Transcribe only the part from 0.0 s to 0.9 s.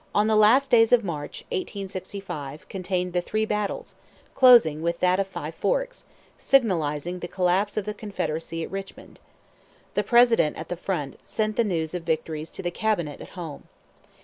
The last